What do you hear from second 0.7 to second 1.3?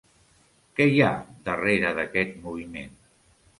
Qui hi ha